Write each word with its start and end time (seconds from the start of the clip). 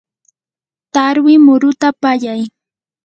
tarwi 0.93 1.33
muruta 1.45 1.87
pallay. 2.01 2.41